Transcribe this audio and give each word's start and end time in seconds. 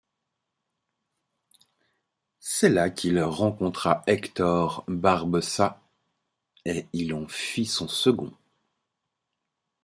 C'est 2.39 2.69
là 2.71 2.89
qu'il 2.89 3.21
rencontra 3.21 4.01
Hector 4.07 4.83
Barbossa 4.87 5.79
et 6.65 6.87
il 6.91 7.13
en 7.13 7.27
fit 7.27 7.67
son 7.67 7.87
second. 7.87 8.33